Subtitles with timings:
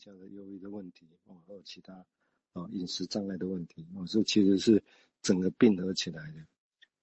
[0.00, 1.94] 下的忧郁的问题哦，还有其他
[2.54, 4.82] 啊饮食障碍的问题哦，这其实是
[5.22, 6.38] 整个并合起来的。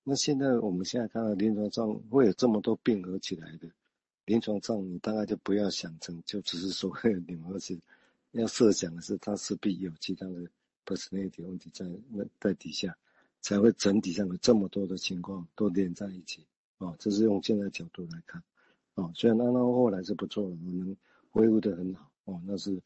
[0.03, 3.69] 那现在我们现在看到临床上会有这么多并合起来的，
[4.25, 7.81] 临床上你大概就不要想成就只是说会有并合性，
[8.31, 10.49] 要设想的是它势必有其他的
[10.85, 12.97] personality 问题在那在底下，
[13.41, 16.45] 才会整体上有这么多的情况都连在一起
[16.77, 16.95] 哦。
[16.97, 18.41] 这是用现在角度来看
[18.95, 19.11] 哦。
[19.13, 20.95] 虽然安娜后来是不错的，我能
[21.31, 22.79] 恢复得很好哦，那是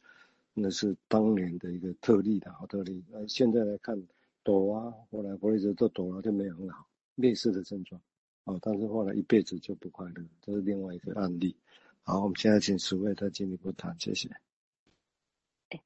[0.53, 3.03] 那是当年的一个特例的好特例。
[3.09, 4.01] 那现在来看
[4.41, 6.87] 朵啊，后来弗雷泽都朵啊就没有很好。
[7.15, 8.01] 类似的症状，
[8.45, 11.55] 哦，但是后来一辈子就不快乐，这是另外一个案例。
[12.03, 14.29] 好，我们现在请十位再进一步谈，谢谢。
[15.69, 15.79] 哎，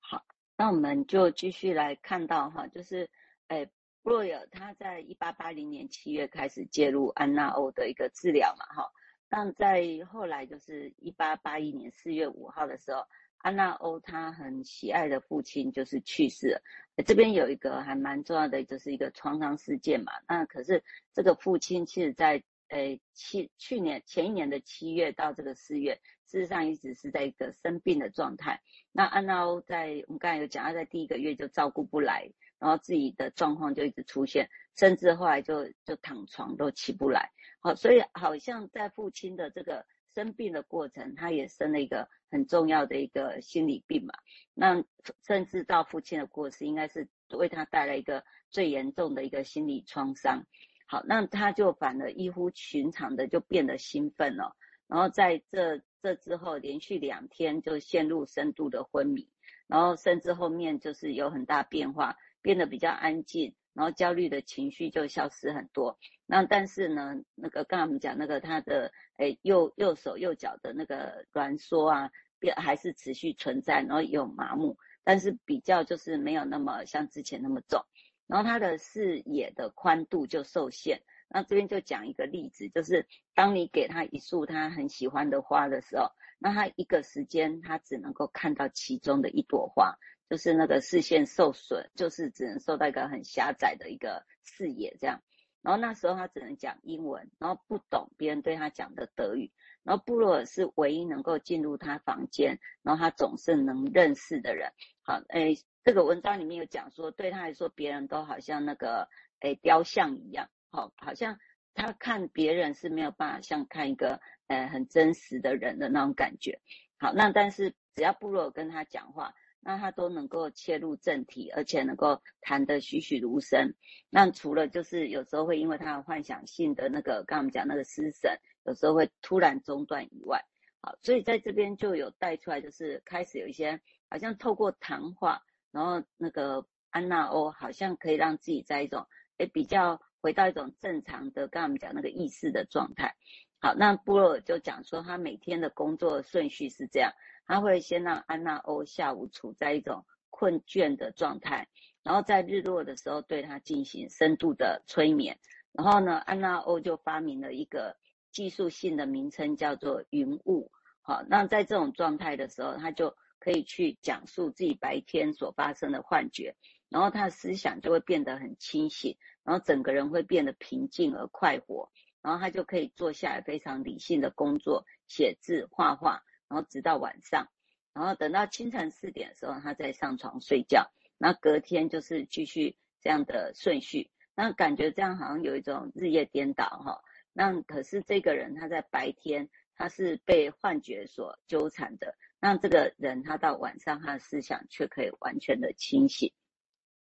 [0.00, 0.22] 好，
[0.56, 3.08] 那我们就继续来看到哈，就是，
[3.46, 3.64] 哎，
[4.02, 8.92] 布洛尔他在一八八零年七月开始介入安娜欧的一个治疗嘛，哈，
[9.32, 13.02] 那在后来就是一八八一年四月五号的时候。
[13.38, 16.62] 安娜欧她很喜爱的父亲就是去世了，
[17.04, 20.12] 这边有一个还蛮重要的，就是一个创伤事件嘛。
[20.28, 28.60] 那可是这个父亲其实在呃七去年前一年的七月到这个四月，事实上一直是在一个生病的状态。
[28.92, 32.30] 那安娜欧在我们刚才有讲，她在第一个月就照顾不来，
[32.62, 37.28] 然后自己的状况就一直出现，甚至后来就就躺床都起不来。
[37.60, 39.84] 好，所以好像在父亲的这个。
[40.14, 44.12] 生病的过程，他也生了一个很重要的一个心理病嘛。
[44.52, 44.84] 那
[45.26, 50.44] 甚至到父亲的过世，应该是为他带来一个最严重的一个心理创伤。
[50.86, 54.54] 好，那他就反而异乎寻常的就变得兴奋了。
[54.86, 59.30] 然后在这这之后，连续两天就陷入深度的昏迷，
[59.66, 65.98] 然后甚至后面就是有很大变化，变得比较安静，然后焦虑的情绪就消失很多。
[66.26, 77.84] 那但是呢，那个刚才我们讲那个他的诶右右手右脚的那个挛缩啊，变还是持续存在，然后有麻木，但是比较就是没有那么像之前那么重，
[78.26, 81.02] 然后他的视野的宽度就受限。
[81.34, 89.96] 那这边就讲一个例子，就是当你给他一束他很喜欢的花的时候，那他一个时间他只能够看到其中的一朵花，
[90.32, 95.20] 就是那个视线受损，就是只能受到一个很狭窄的一个视野这样。
[95.60, 99.52] 然后那时候他只能讲英文，然后不懂别人对他讲的德语。
[99.82, 104.72] 然后布洛尔是唯一能够进入他房间，然后他总是能认识的人。
[105.02, 105.54] 好，诶，
[105.84, 109.10] 这个文章里面有讲说，对他来说，别人都好像那个
[109.40, 111.38] 诶雕像一样，好，好像
[111.74, 116.58] 他看别人是没有办法像看一个呃很真实的人的那种感觉。
[116.96, 119.34] 好，那但是只要布洛尔跟他讲话。
[119.64, 123.72] 那他都能够切入正题，而且能够谈得栩栩如生。
[124.10, 130.44] 那除了就是有时候会因为他的幻想性的那个，刚刚我们讲那个失神，有时候会突然中断以外，
[130.80, 133.80] 好，所以在这边就有带出来，就是开始有一些
[134.10, 135.40] 好像透过谈话，
[135.70, 139.06] 然后那个安娜欧好像可以让自己在一种
[139.38, 143.14] 诶比较回到一种正常的，刚刚我们讲那个意识的状态。
[143.60, 147.12] 好，那布洛尔就讲说他每天的工作顺序是这样。
[147.52, 151.68] 他会先让安娜欧下午处在一种困倦的状态，
[152.02, 155.38] 然后在日落的时候对他进行深度的催眠。
[155.72, 157.94] 然后呢，安娜欧就发明了一个
[158.30, 160.70] 技术性的名称，叫做云雾。
[161.02, 166.56] 好，那在这种状态的时候，他就可以去讲述自己白天所发生的幻觉，
[166.88, 169.14] 然后他的思想就会变得很清醒，
[169.44, 171.90] 然后整个人会变得平静而快活，
[172.22, 176.22] 然后他就可以坐下来非常理性的工作、写字、画画。
[176.52, 177.48] 然后直到晚上，
[177.94, 180.92] 然后等到清晨四点的时候，他再上床睡觉。
[181.16, 184.10] 那隔天就是继续这样的顺序。
[184.34, 187.00] 那感觉这样好像有一种日夜颠倒哈。
[187.32, 196.34] 那可是这个人他在白天他是被幻觉所纠缠的，那这个人他到晚上他的思想却可以完全的清醒。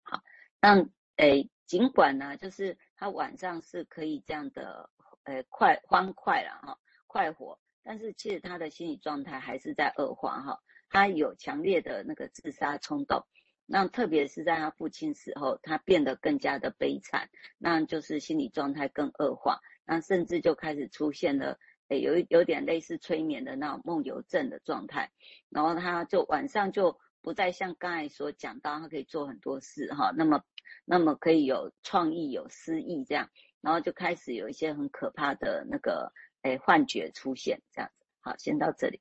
[0.04, 0.22] 好，
[0.60, 4.88] 那诶，尽管呢，就是他晚上是可以这样的
[5.24, 6.78] 诶快欢快了哈，
[7.08, 7.58] 快活。
[7.82, 10.58] 但是其实他的心理状态还是在恶化哈，
[10.88, 13.24] 他有强烈的那个自杀冲动，
[13.66, 17.28] 那特别是在他父亲死后，他变得更加的悲惨，
[17.58, 21.58] 那就是心理状态更恶化，那甚至就开始出现了
[21.88, 25.10] 诶有有点类似催眠的那种梦游症的状态，
[25.48, 30.42] 然后他就晚上就不再像刚才所讲到，他可以做很多事哈，那么
[30.84, 36.12] 那么可以有创意有诗意这样，然后就开始有一些很可怕的那个。
[36.42, 39.00] 哎，幻觉出现这样子，好，先到这里。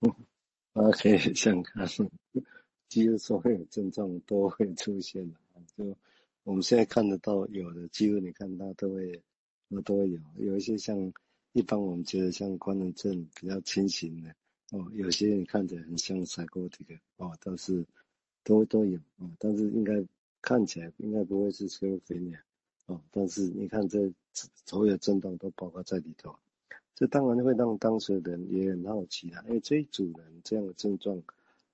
[0.00, 0.14] 嗯
[0.72, 2.10] ，OK， 像他说，
[2.88, 5.38] 几乎所有症状都会出现的，
[5.76, 5.96] 就
[6.44, 9.22] 我们现在看得到有的，几乎你看到都会，
[9.84, 11.12] 都会有，有一些像
[11.52, 14.34] 一般我们觉得像官能症比较轻型的，
[14.70, 17.84] 哦，有些人看起来很像 psychotic 哦，但是
[18.44, 20.02] 都都有哦，但是应该
[20.40, 22.40] 看起来应该不会是肌肉肥脸
[22.90, 24.12] 哦，但是你看这
[24.66, 26.34] 所有症状都包括在里头，
[26.96, 31.22] 这当然会让当时的人也很好奇啦，因为这一组人这样的症状，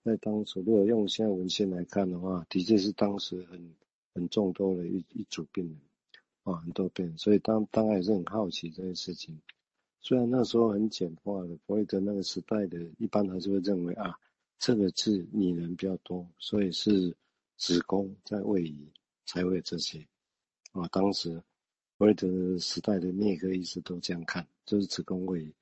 [0.05, 3.75] 在当时如果用现在文献来看的话，的确是当时很
[4.15, 5.77] 很众多的一一组病人
[6.43, 9.41] 啊，很多病人，所以当当然也是很好奇这件事情。
[10.01, 14.15] 虽然那时候很简化的，弗洛伊德那个时代的，一般还是会认为啊，
[14.59, 17.17] 这个是女人比较多，所以是
[17.57, 18.93] 子宫在位移
[19.25, 20.07] 才会有这些
[20.81, 20.88] 啊。
[20.93, 21.43] 当时
[21.99, 25.55] 弗洛伊德时代的内科医师都这样看，就是子宫位移。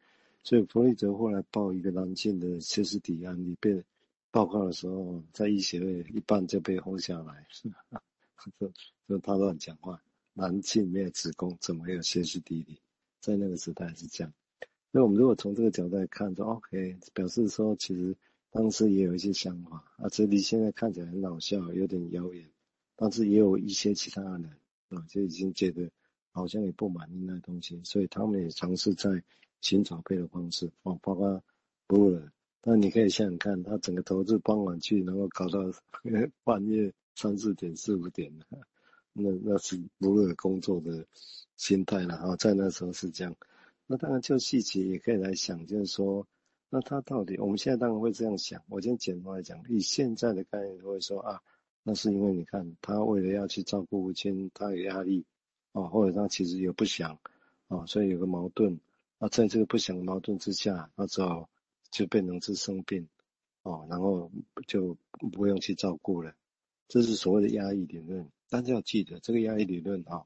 [0.43, 3.82] 所以弗洛伊德后来报一个男性的歇斯底里案例被
[4.31, 8.02] 报告的时候，在医学会一半就被轰下来，是吧？
[8.61, 8.70] 就
[9.08, 10.02] 就他乱讲话，
[10.34, 12.78] 男性没有子宫，怎么有歇斯底里？
[13.20, 14.34] 在那个时代是这样，
[14.90, 18.14] 那我们如果从这个角度来看，说 OK，表示说其实
[18.50, 22.46] 当时也有一些想法，啊，这里现在看起来很搞笑，有点遥远，
[22.96, 24.50] 但是也有一些其他人
[24.94, 25.91] 啊，就已经觉得
[26.31, 29.11] 好像也不满意那东西，所以他们也尝试在
[29.61, 31.43] 寻找别的方式，哦，包括
[31.87, 35.61] 布尔，但你可以想想看，他整个投资傍晚去，然后搞到
[36.44, 38.32] 半夜三四点、四五点，
[39.12, 41.06] 那那是不尔工作的。
[41.56, 43.32] 心态了哈，在那时候是这样。
[43.87, 46.26] 那当然，就细节也可以来想，就是说，
[46.69, 48.61] 那他到底，我们现在当然会这样想。
[48.69, 51.41] 我先简单来讲，以现在的概念会说啊，
[51.84, 55.25] 那是因为你看，他为了要去照顾父亲，他有压力
[55.72, 57.20] 啊，或者他其实有不想
[57.69, 58.81] 啊，所以有个矛盾。
[59.19, 61.48] 那在这个不想的矛盾之下，那只好
[61.90, 63.06] 就变成是生病
[63.62, 64.32] 哦，然后
[64.66, 64.96] 就
[65.31, 66.34] 不用去照顾了。
[66.88, 68.28] 这是所谓的压抑理论。
[68.48, 70.25] 但是要记得，这个压抑理论啊。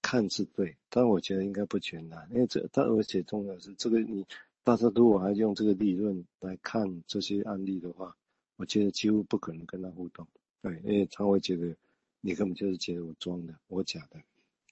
[0.00, 4.24] 看是对，但我觉得应该不全然，因为这但而且重要的是这个你，
[4.62, 8.16] 大家如果还用这个理论来看这些案例的话，
[8.56, 10.26] 我觉得几乎不可能跟他互动，
[10.62, 11.74] 对，因为他会觉得
[12.20, 14.20] 你根本就是觉得我装的，我假的，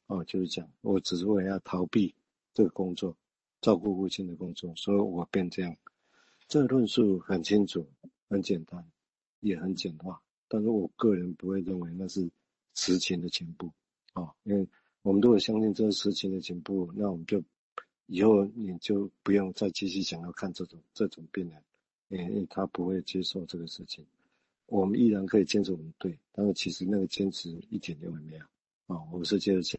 [0.06, 2.14] 哦，就是这样，我只是为了要逃避
[2.52, 3.16] 这个工作，
[3.60, 5.76] 照顾父亲的工作，所以我变这样。
[6.48, 7.86] 这个论述很清楚、
[8.28, 8.84] 很简单，
[9.40, 12.30] 也很简化，但是我个人不会认为那是
[12.74, 13.70] 实情的全部，
[14.14, 14.66] 哦，因为。
[15.02, 17.40] 我们如果相信这个实情的全部，那我们就
[18.06, 21.62] 以后你就不用再继续想要看这种这种病人，
[22.08, 24.04] 因为他不会接受这个事情。
[24.66, 28.44] 我们依然可以坚持我们对，但是其实那个坚持一点用也没有
[28.86, 29.02] 啊。
[29.12, 29.78] 我是觉得先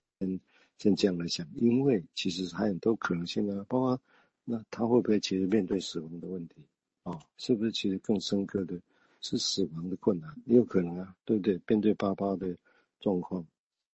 [0.77, 3.99] 先这样来想，因为其实还有很多可能性啊，包括
[4.45, 6.55] 那他会不会其实面对死亡的问题
[7.03, 7.19] 啊？
[7.37, 8.79] 是不是其实更深刻的
[9.21, 10.33] 是死亡的困难？
[10.45, 11.59] 也有可能啊，对不对？
[11.67, 12.55] 面对爸爸的
[12.99, 13.45] 状况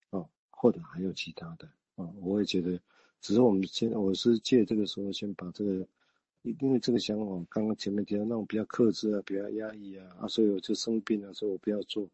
[0.10, 0.26] 啊。
[0.50, 2.80] 或者还有其他的啊，我也觉得，
[3.20, 5.86] 只是我们先，我是借这个时候先把这个，
[6.44, 12.08] 因为这个想法刚刚前面提到那种比较克制啊，比较压抑啊，啊，所以我就生病了，所以我不要做。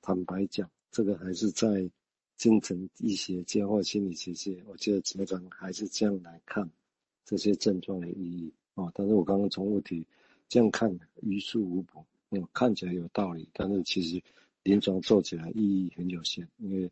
[0.00, 1.90] 坦白讲，这个还是在
[2.36, 6.68] 精神医学界或心理学界，我觉得基本上还是这样来看
[7.24, 8.90] 这些症状的意义啊。
[8.94, 10.06] 但是我刚刚从物体
[10.48, 14.22] 这样看，于事无补，嗯，看起来有道理，但是其实
[14.62, 16.90] 临床做起来意义很有限，因为。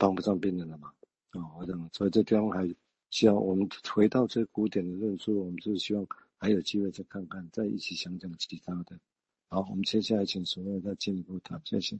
[0.00, 0.92] 帮不上病人了嘛？
[1.30, 2.72] 啊、哦，我想，所以这地方还
[3.10, 6.06] 希望我们回到这古典的论述，我们就是希望
[6.36, 8.98] 还有机会再看看，再一起想想其他的。
[9.48, 11.98] 好，我们接下来请所有再进一步谈，谢谢。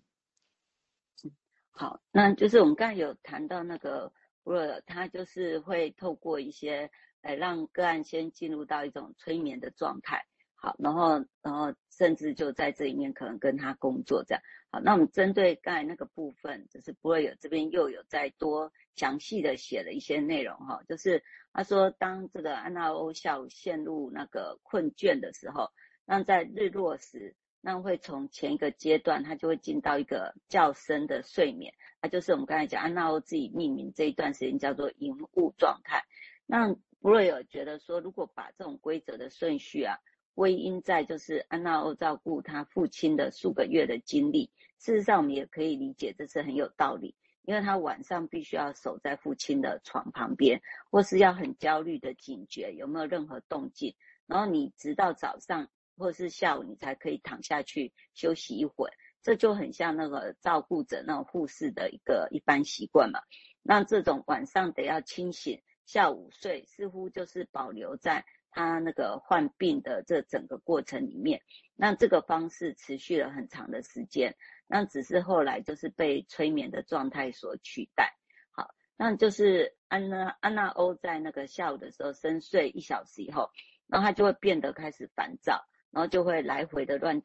[1.70, 6.90] 好，那就是我们刚才有谈到那个布洛，他就是会透过一些，
[7.22, 10.26] 来让个案先进入到一种催眠的状态。
[10.60, 14.42] 好，然后，然后甚至就在这里面可能跟他工作这样。
[14.72, 21.22] 好，那我们针对刚才那个部分，就是布洛尔这边又有再多详细的写了一些内容哈，就是
[21.52, 25.70] 他说，当这个安娜欧下午陷入那个困倦的时候，
[26.04, 31.72] 那在日落时，那会从前一个阶段，他就会进到一个较深的睡眠，
[32.02, 36.02] 那就是我们刚才讲安娜欧自己命名这一段时间叫做隐雾状态。
[36.46, 39.98] 那布瑞尔觉得说，如果把这种规则的顺序啊。
[40.38, 53.96] 归因在就是安娜欧照顾他父亲的数个月的经历，事实上我们也可以理解，这是很有道理，因为他晚上必须要守在父亲的床旁边，或是要很焦虑的警觉有没有任何动静，
[54.28, 63.18] 然后你直到早上或是下午你才可以躺下去休息一会儿，这就很像那个照顾者那种护士的一个一般习惯嘛。
[63.60, 68.24] 那这种晚上得要清醒，下午睡，似乎就是保留在。
[68.50, 71.40] 他那个患病的这整个过程里面，
[71.76, 74.34] 那这个方式持续了很长的时间，
[74.66, 78.12] 那只是后来就是被催眠的状态所取代。
[78.50, 83.50] 好，那就是安娜安娜欧在那个下午的时候深睡一小时以后，
[83.86, 87.16] 然后他就会变得开始烦躁，然后就会来回的乱